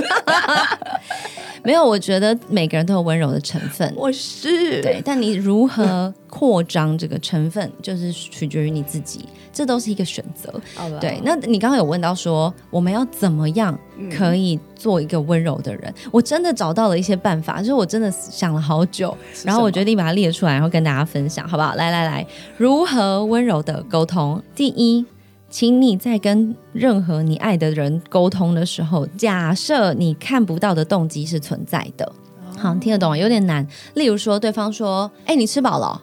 [1.65, 3.91] 没有，我觉得每个人都有温柔的成分。
[3.97, 10.53] 我是对，但你如何扩张这个成分，就是取决于你自己，这都是一个选择。
[11.01, 13.79] 对，那你刚刚有问到说，我们要怎么样
[14.15, 15.95] 可以做一个温柔的人？
[16.11, 21.75] 我真的找到了一些办法，就是我真的想了好久，然后我决定把它列出来，然后跟大家分享，好不好？
[21.77, 22.27] 来来来，
[22.59, 24.43] 如何温柔的沟通？
[24.55, 25.07] 第一。
[25.51, 32.13] 请你在跟任何你爱的人沟通的时候，假设你看不到的动机是存在的，
[32.59, 33.17] 好听得懂？
[33.17, 33.65] 有点难。
[33.95, 36.03] 例如说，对方说：“哎，你吃饱了？”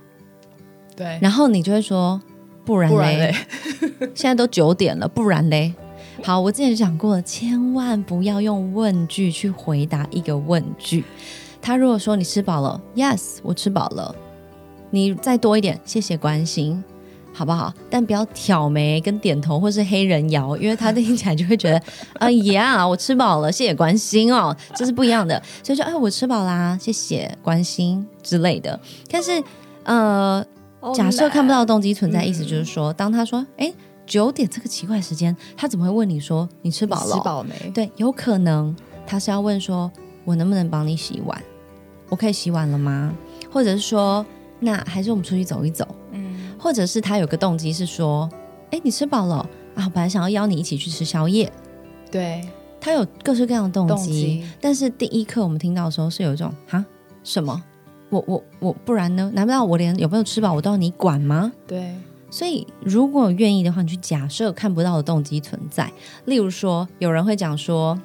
[0.95, 2.21] 对，然后你就会说
[2.65, 3.35] ：“不然嘞？
[4.13, 5.73] 现在都九点了，不然嘞？”
[6.23, 11.03] 好，我之前讲过了，千万不要用问句去回答一个问句。
[11.61, 14.15] 他如果说你吃饱了，Yes，我吃饱了。
[14.91, 16.83] 你再多一点，谢谢关心。
[17.33, 17.73] 好不好？
[17.89, 21.81] 但不要挑眉跟点头或是黑人摇，因为他听起来就会觉得，
[22.19, 25.41] 哎 呀，我吃饱了，谢谢关心哦，这是不一样的。
[25.63, 28.77] 所以说，哎，我吃饱啦，谢谢关心之类的。
[29.09, 29.41] 但是，
[29.85, 30.45] 呃，
[30.93, 33.71] 假设看不到动机存在，意思就是说，当他说，哎，
[34.05, 37.15] 九点这个奇怪时间，他怎么会问你说你吃饱了？
[37.15, 37.71] 吃饱没？
[37.71, 39.91] 对，有可能他是要问说，
[40.25, 41.41] 我能不能帮你洗碗？
[42.09, 43.13] 我可以洗碗了吗？
[43.51, 44.25] 或者是说，
[44.59, 45.87] 那还是我们出去走一走？
[46.11, 48.29] 嗯，或者是他有个动机是说，
[48.71, 49.89] 哎，你吃饱了啊？
[49.93, 51.51] 本来想要邀你一起去吃宵夜。
[52.09, 52.45] 对，
[52.79, 54.43] 他有各式各样的动机。
[54.59, 56.83] 但是第一课我们听到的时候是有一种哈
[57.23, 57.63] 什么？
[58.11, 59.31] 我我我不然呢？
[59.33, 61.51] 难不道我连有没有吃饱我都要你管吗？
[61.65, 61.95] 对。
[62.29, 65.91] 所以如果愿意的话，你去假设看不到的动机存在。
[66.25, 67.99] 例如说，有人会讲说。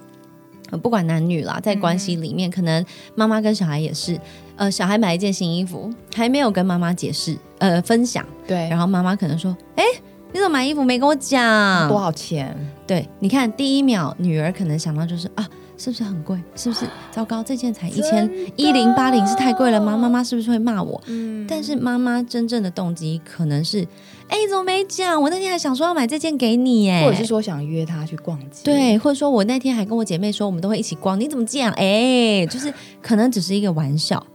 [0.82, 4.20] 不管男女啦，在关系里面，可能妈妈跟小孩也是，
[4.56, 9.84] 呃，小孩买一件新衣服，还没有跟妈妈解释，呃，分享，对，然后妈妈可能说，哎，
[10.32, 11.88] 你怎么买衣服没跟我讲？
[11.88, 12.52] 多少钱？
[12.84, 15.48] 对，你看第一秒，女儿可能想到就是啊。
[15.78, 16.38] 是不是很贵？
[16.54, 17.42] 是不是糟糕？
[17.42, 19.96] 这件才一千一零八零，是太贵了吗？
[19.96, 21.00] 妈妈是不是会骂我？
[21.06, 23.86] 嗯，但是妈妈真正的动机可能是，
[24.28, 25.20] 哎，怎么没讲？
[25.20, 31.70] 我那天还想说要买这件给你，哎，或者是说想约她去逛街，对，或者说我那天还跟我姐妹说，我们都会一起逛，你怎么这样？
[31.74, 34.26] 哎，就是可能只是一个玩笑，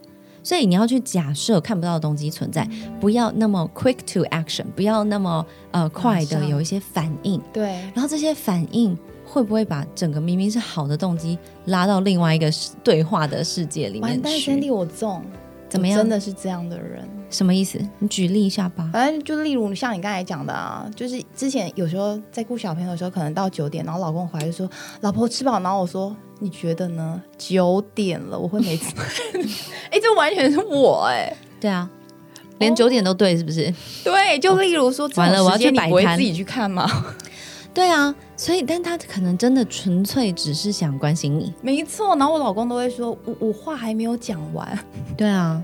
[0.43, 2.67] 所以你要去假设看不到的东西存在，
[2.99, 7.63] 不要那么 quick to action，不要那么呃快的有一些反应，对，
[7.95, 8.95] 然后这些反应。
[9.31, 12.51] 会不会把整个明明是好的动机拉到另外一个
[12.83, 14.07] 对话的世界里面去？
[14.09, 15.23] 完蛋，兄弟，我中，
[15.69, 15.97] 怎么样？
[15.97, 17.07] 真的是这样的人？
[17.29, 17.79] 什么意思？
[17.99, 18.89] 你举例一下吧。
[18.91, 28.93] 反正就例如像你刚才讲的啊，就是之前有时候在顾小朋友的时候，可能到九点，然后老公回来就说：“老婆吃饱。”然后我说：“你觉得呢？”九点了，我会没吃。
[29.89, 31.33] 哎，这完全是我哎。
[31.61, 31.89] 对啊，
[32.59, 33.73] 连九点都对，是不是？
[34.03, 36.85] 对，就例如说，完了，我要去摆摊，自己去看吗？
[37.73, 42.15] 对啊，所以，但他可能真的纯粹只是想关心你，没错。
[42.17, 44.77] 然后我老公都会说，我我话还没有讲完。
[45.15, 45.63] 对啊，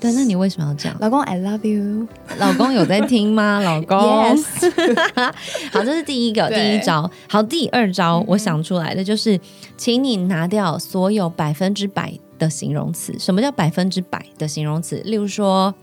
[0.00, 0.96] 对，那你为什么要讲？
[0.98, 2.08] 老公，I love you。
[2.38, 3.60] 老公有在听吗？
[3.64, 4.72] 老公，Yes。
[5.70, 7.10] 好，这是第一个第一招。
[7.28, 9.38] 好，第二招我想出来的就是，
[9.76, 13.14] 请你拿掉所有百分之百的形容词。
[13.18, 15.02] 什么叫百分之百的形容词？
[15.04, 15.74] 例如说，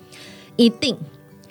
[0.56, 0.98] 一定、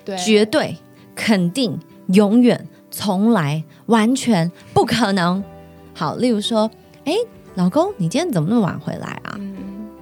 [0.04, 0.76] 对、绝对、
[1.14, 2.68] 肯定、永远。
[2.92, 5.42] 从来完全不可能。
[5.92, 6.70] 好，例如说，
[7.04, 7.12] 哎，
[7.56, 9.36] 老公，你今天怎么那么晚回来啊？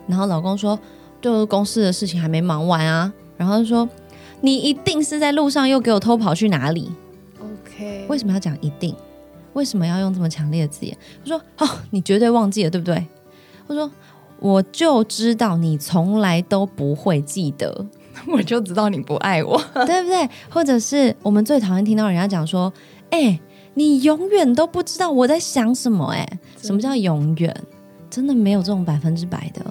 [0.07, 0.79] 然后老公说，
[1.23, 3.11] 就公司的事情还没忙完啊。
[3.37, 3.89] 然后说，
[4.43, 6.91] 你一定是在路上又给我偷跑去哪里
[7.41, 8.95] ？OK，为什么要讲一定？
[9.53, 10.97] 为什么要用这么强烈的字眼？
[11.25, 13.07] 他说，哦，你绝对忘记了，对不对？
[13.67, 13.91] 我说，
[14.39, 17.87] 我就知道你从来都不会记得。
[18.27, 19.57] 我就知道你不爱我，
[19.87, 20.29] 对不对？
[20.49, 22.73] 或者是我们最讨厌听到人家讲说
[23.11, 23.39] ：“哎，
[23.75, 26.29] 你永远都不知道我在想什么。”哎，
[26.61, 27.55] 什么叫永远？
[28.11, 29.65] 真的没有这种百分之百的，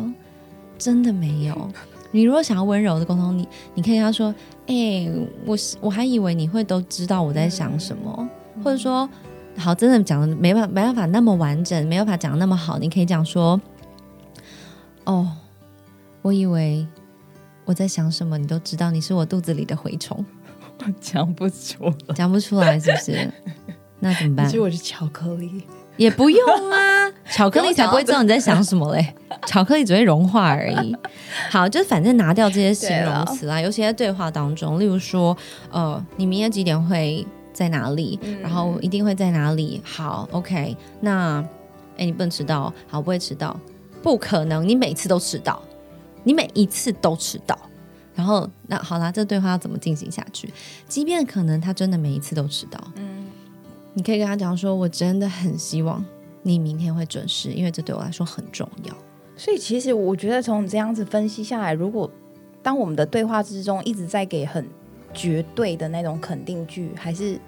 [0.77, 1.69] 真的没有。
[2.11, 4.33] 你如果想要温柔的沟通，你你可以跟他说
[4.67, 5.07] ：“哎，
[5.45, 8.29] 我我还以为你会都知道我在想什么。”
[8.63, 9.07] 或者说，
[9.57, 13.59] 好，真的讲的没办法没办法那么完整，没办法讲那么好，你可以讲说
[15.05, 15.29] ：“哦，
[16.21, 16.87] 我以为。”
[17.69, 18.89] 我在想什么，你都知道。
[18.89, 20.25] 你是我肚子里的蛔虫，
[20.79, 23.31] 我 讲不出来，讲不出来，是不是？
[24.01, 24.47] 那怎么办？
[24.47, 25.61] 其实我是巧克力，
[25.95, 27.11] 也不用啊。
[27.29, 29.13] 巧克力才不会知道你在想什么嘞，
[29.45, 30.95] 巧克力只会融化而已。
[31.51, 35.37] 好，就是反正拿掉这些形容词啦，尤其在对话当中，例如说，
[35.71, 38.19] 呃，你明天几点会在哪里？
[38.41, 39.79] 然后一定会在哪里？
[39.85, 40.75] 好，OK。
[41.01, 41.45] 那，
[41.99, 43.55] 哎，你不能迟到，好，不会迟到，
[44.01, 45.61] 不可能，你每次都迟到。
[46.29, 47.57] 你每一次都迟到，
[48.13, 50.47] 然后那好啦，这对话要怎么进行下去？
[50.87, 53.25] 即便可能他真的每一次都迟到，嗯，
[53.95, 56.05] 你可以跟他讲说：“我真的很希望
[56.43, 58.95] 你明天会准时，因为这对我来说很重要。”
[59.35, 62.07] 所以其实我觉得从你这样子分析下来，如果
[62.61, 64.63] 当我们的对话之中一直在给很
[65.11, 67.39] 绝对的那种肯定句，还是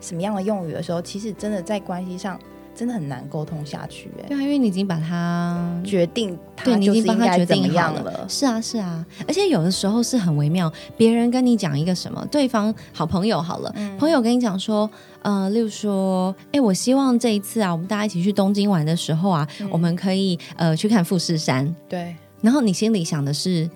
[0.00, 2.40] 什么样的用语的时候，其实真的在关系上。
[2.74, 14.88] 真的很难沟通下去，哎，对啊，因为你已经把他决定，对你已经帮他决定好了，是啊，是啊，而且有的时候是很微妙，别人跟你讲一个什么，对方好朋友好了，朋友跟你讲说，
[15.20, 23.68] 呃，例如说，哎，我希望这一次啊，我们大家一起去东京玩的时候啊，我们可以呃去看富士山，对，然后你心里想的是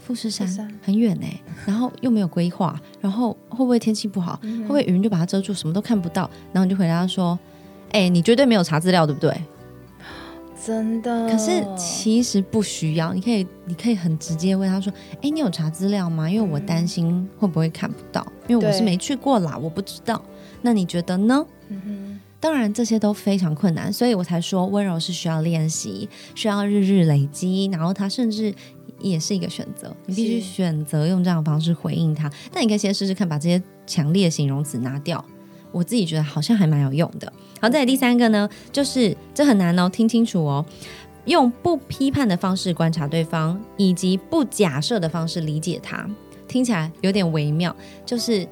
[0.00, 0.46] 富士山
[0.80, 7.36] 很远哎，然后又没有规划，然后会不会天气不好，会不会云就把它遮住，什么都看不到，然后你就回答说。
[7.92, 9.34] 哎，你绝对没有查资料，对不对？
[10.64, 11.28] 真的。
[11.28, 16.30] 可是其实不需要，你可以你可以很直接问他说：“哎，你有查资料吗？
[16.30, 20.22] 因为我担心会不会看不到，因为我是没去过啦，我不知道。
[20.62, 28.54] 那你觉得呢？”嗯哼，当然这些都非常困难，所以我才说温柔是需要练习，需要日日累积，然后他甚至。
[29.00, 32.28] 也是一个选择，你必须选择用这样的方式回应他。
[32.50, 35.24] 但你可以先试试看，把这些强烈的形容词拿掉。
[35.70, 37.32] 我自己觉得好像还蛮有用的。
[37.60, 40.64] 好，再来第三个呢，就是这很难哦，听清楚哦。
[41.24, 46.08] 用不批判的方式观察对方，以及不假设的方式理解他，
[46.46, 47.74] 听起来有点微妙。
[48.06, 48.48] 就是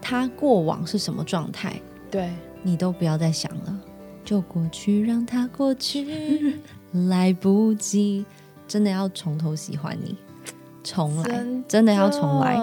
[0.00, 1.74] 他过往是什么状态，
[2.10, 2.30] 对
[2.62, 3.80] 你都不要再想了，
[4.24, 6.56] 就过去，让它过去，
[7.08, 8.24] 来不及。
[8.66, 10.16] 真的要从头喜欢你，
[10.82, 12.56] 重来，真的要重来。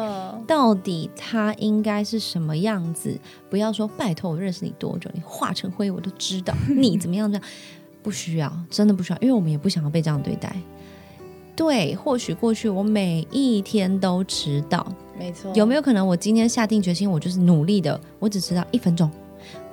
[0.48, 3.18] 到底他应该是什么样子？
[3.50, 6.54] 不要说拜托我认识你多久，你化成灰我都知道。
[6.76, 7.32] 你怎么样？
[7.32, 7.48] 这样
[8.04, 10.56] 不需要，真的不需要，因为我们也不想要被这样对待。
[11.56, 14.86] 对，或许过去我每一天都迟到，
[15.20, 15.52] 没错。
[15.54, 19.10] 有没有可能我今天下定决心，我就是努力的，我只迟到一分钟？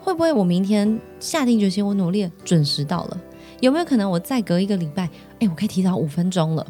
[0.03, 3.21] 会不会我明天下定决心，我努力准时到了？
[3.61, 5.09] 有没有可能我再隔一个礼拜，
[5.39, 6.67] 哎，我可以提早五分钟了？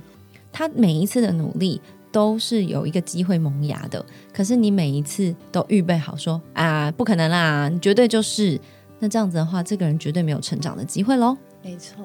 [0.52, 1.80] 他每一次的努力
[2.10, 8.60] 都是有一个机会萌芽的，可是你每一次都预备好说啊，不可能啦，你绝对就是
[8.98, 11.36] 那这样子的话，这个人绝对没有成长的机会喽。
[11.62, 11.96] 没错，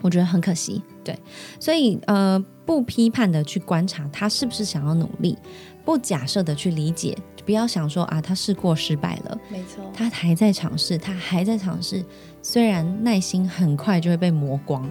[0.00, 0.82] 我觉得很可惜。
[1.04, 1.18] 对，
[1.60, 5.36] 所以呃，不批判的去观察他是不是想要努力，
[5.84, 7.16] 不假设的去理解。
[7.44, 12.04] 不要想说啊，他试过失败了，没错，他还在尝试，他还在尝试。
[12.40, 14.88] 虽然耐心很快就会被磨光，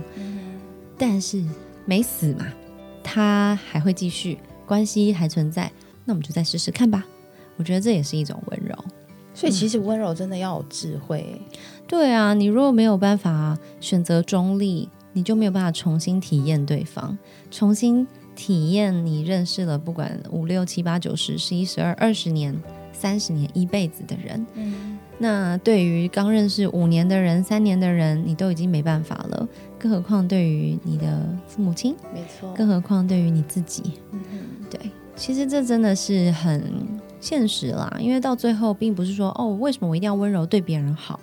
[0.97, 1.41] 但是
[1.86, 2.45] 没死嘛，
[3.01, 4.38] 他还会继续，
[4.72, 5.69] 关系还存在，
[6.05, 7.05] 那我们就再试试看吧。
[7.57, 8.74] 我觉得这也是一种温柔。
[9.34, 11.41] 所以其实温柔真的要有智慧。
[11.86, 17.17] 对啊，你如果没有办法选择中立，你就没有办法重新体验对方，
[17.51, 18.07] 重新。
[18.34, 22.57] 体验你认识了不管五六七八九十十一十二二十年
[22.93, 29.47] 三十年一辈子的人，嗯，那对于刚认识五年的人三年的人，你都已经没办法了，
[29.78, 33.99] 更何况对于你的父母亲，没错，更何况对于你自己，
[35.22, 36.63] 其实这真的是很
[37.19, 41.19] 现实啦，因为到最后并不是说哦，为什么我一定要温柔对别人好？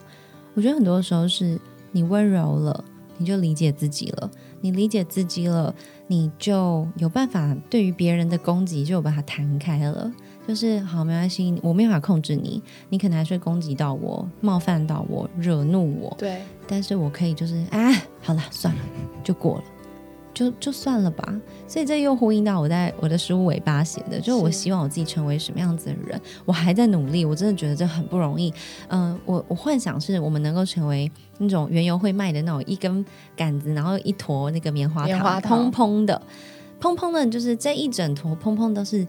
[0.55, 1.59] 我觉得很多时候是
[1.90, 2.84] 你温柔了，
[3.16, 4.30] 你就理解自己了。
[4.61, 5.74] 你理解自己了，
[6.07, 10.12] 你就有办法对于别人的攻击就把它弹开了。
[10.46, 16.14] 就是好，没关系，我没法控制你，你可能还是会攻击到我、冒犯到我、惹怒我。
[16.16, 17.92] 对，但是我可以就是啊，
[18.22, 18.80] 好了，算了，
[19.24, 19.64] 就过了。
[20.39, 21.34] 就就算了吧，
[21.66, 28.55] 所以这又呼应到我在我的书尾巴写的，就是我希望我自己成为什么样子的人，我还在努力，我真的觉得这很不容易。
[28.86, 36.22] 嗯，我我幻想是我们能够成为那种原油会卖的那种一根杆子，然后一坨那个棉花糖，蓬蓬的，
[36.78, 39.05] 蓬蓬的，就是这一整坨蓬蓬都是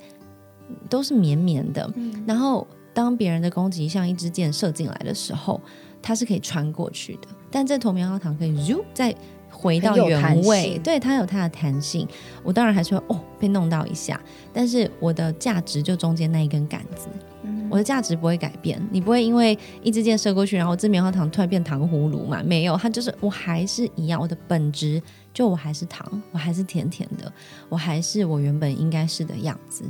[0.90, 1.88] 都是绵绵的。
[2.26, 5.62] 然后当别人的攻击像一支箭射进来的时候，
[6.02, 9.16] 它是可以穿过去的，但这坨棉花糖可以咻在。
[9.62, 12.07] 回到原位，对它有它的弹性。
[12.43, 14.20] 我当然还是会哦被弄到一下，
[14.53, 17.10] 但是我的价值就中间那一根杆子，
[17.43, 18.82] 嗯我的价值不会改变。
[18.89, 22.41] 你不会因为一支箭射过去，然后这棉花糖突然变糖葫芦嘛？
[22.41, 25.01] 没有，它就是我还是一样，我的本质
[25.34, 27.30] 就我还是糖，我还是甜甜的，
[27.68, 29.84] 我还是我原本应该是的样子。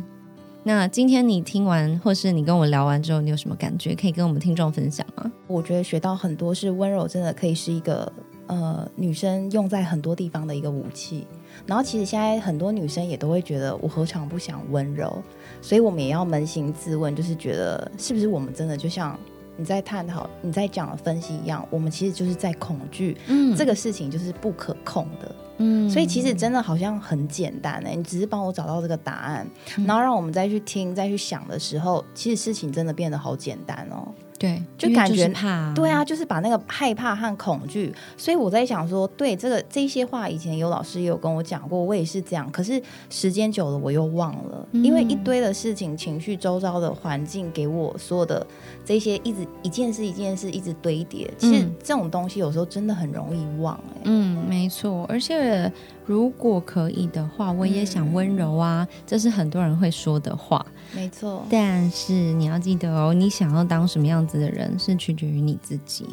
[0.63, 3.93] 那今天你听完，或是你跟我聊完之后，你有什么感觉？
[3.93, 5.31] 可以跟我们听众分享吗？
[5.45, 8.11] 我觉得学到很多，是温柔真的可以是一个。
[8.49, 11.27] 呃，女生用在很多地方的一个武器，
[11.67, 15.21] 然后其实现在很多女生也都会觉得，我何尝不想温柔？
[15.61, 19.15] 所以我们也要扪心自问，就是觉得是不是我们真的就像
[19.55, 29.47] 你在探讨、你在讲分析一样，我们其实就是在恐惧，嗯，这个事情就是不可控的，嗯，所以其实真的好像很简单哎，你只是帮我找到这个答案，
[29.85, 34.07] 然后让我们再去听、再去想的时候，其实事情真的变得好简单哦。
[34.39, 37.93] 对，就感觉怕，对啊，就是把那个害怕和恐惧。
[38.15, 42.49] 所以我在想说，对这个这些话，以前有老师也有跟我讲过，我也是这样。
[42.49, 48.47] 可是时间久了，我又忘了，因为一堆的事情、情绪、周遭的环境给我所有的
[48.85, 51.29] 这些，一直一件事一件事一直堆叠。
[51.37, 53.75] 其实这种东西有时候真的很容易忘。
[53.75, 55.05] 哎，嗯，没错。
[55.09, 55.69] 而且
[56.05, 60.65] 如果可以的话，我也想温柔啊，这是很多人会说的话。
[60.93, 66.05] 没错，但是你要记得哦，你想要当什么样子的人是取决于你自己，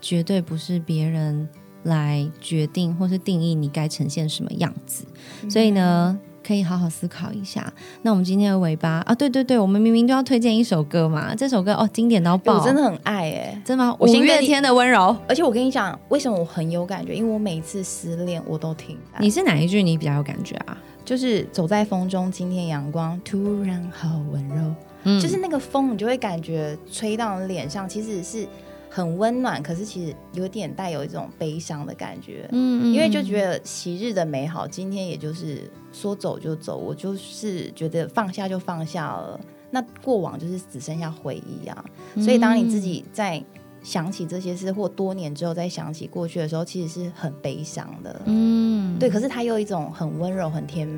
[0.00, 1.48] 绝对不是别人
[1.82, 5.04] 来决定或是定义你该呈现什么样子。
[5.48, 6.18] 所以呢。
[6.42, 7.70] 可以好好思考一下。
[8.00, 13.94] 那我们今天的尾巴啊，对对对，我们明明就要推荐一首歌嘛，这首歌哦，经典到爆，我真的很爱哎，真的吗？
[14.00, 17.14] 五月天的温柔，而且我跟你讲，为什么我很有感觉？
[17.14, 18.98] 因为我每一次失恋我都听。
[19.20, 20.76] 你是哪一句你比较有感觉啊？
[21.10, 28.46] 就是走在风中，今天阳光突然好温柔，嗯，就是那个风，你就会感觉吹到脸上，其实是。
[28.92, 39.40] 很温暖，可是其实有点带有一种悲伤的感觉，嗯，因为就觉得昔日的美好，今天也就是说走就走，我就是觉得放下就放下了，
[39.70, 41.84] 那过往就是只剩下回忆啊。
[42.16, 43.40] 所以当你自己在
[43.82, 49.10] 想起这些事，或多年之后再想起过去的时候，其实是很悲伤的，嗯，对。
[49.10, 50.88] 可是它有一种很温柔、很甜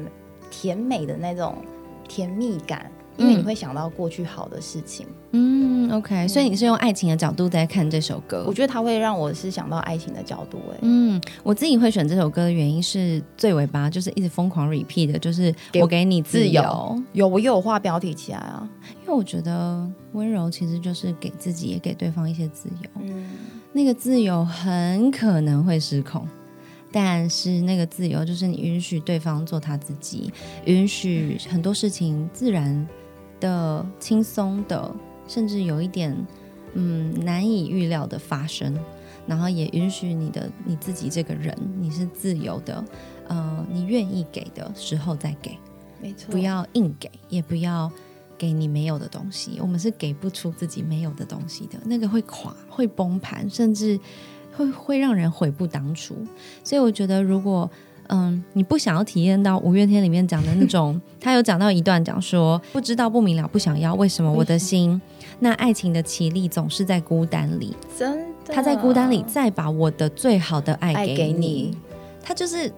[0.50, 1.56] 甜美的那种
[2.06, 2.91] 甜蜜感。
[3.16, 18.68] 因为你会想到过去好的事情，嗯，OK，所以你是用爱情的角度在看这首歌，我觉得它会让我是想到爱情的角度，哎，嗯，我自己会选这首歌的原因是最尾巴就是一直疯狂 repeat 的，就是我给你自由，有我有画标题起来啊，
[19.02, 23.30] 因为我觉得温柔其实就是给自己也给对方一些自由，嗯，
[23.72, 26.26] 那个自由很可能会失控。
[26.94, 30.30] 但是那个自由就是你允许对方做他自己，
[30.66, 32.86] 允许很多事情自然
[33.42, 34.94] 的、轻松的，
[35.26, 36.16] 甚至有一点
[36.74, 38.78] 嗯难以预料的发生，
[39.26, 42.82] 然后也允许你的你自己这个人你是自由的，
[43.26, 45.58] 呃，你愿意给的时候再给，
[46.00, 47.90] 没错，不要硬给，也不要
[48.38, 53.98] 给你没有的东西，我们是给不出自己没有的东西的，那个会垮，会崩盘，甚至。
[54.54, 56.14] 会会让人悔不当初，
[56.62, 57.70] 所以我觉得，如果
[58.08, 65.00] 嗯，你不想要体验到五月天里面讲的那种，他有讲到一段讲说，不知道不明了不想要，为什么我的心
[65.38, 71.76] 那爱情的绮丽总是在孤单里，真的，他在孤单里再把我的最好的爱给你，
[72.22, 72.70] 他就是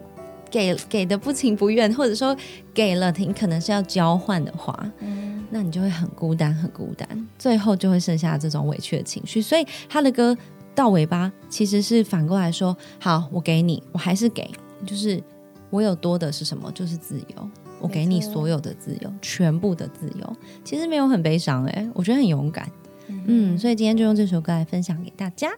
[0.51, 2.37] 给给的不情不愿，或者说
[2.73, 10.37] 给了你可能是要交换的话，嗯，那你就会很孤单很孤单，最后就会剩下这种委屈的情绪，所以他的歌。
[10.77, 14.51] 到尾巴其实是反过来说，好，我给你，我还是给，
[14.85, 15.23] 就是
[15.71, 16.71] 我有多的是什么？
[16.73, 20.37] 就是自由，我给你所有的自由，全部的自由。
[20.65, 22.71] 其实没有很悲伤，哎，我觉得很勇敢，
[23.09, 25.51] 嗯，所以今天就用这首歌来分享给大家。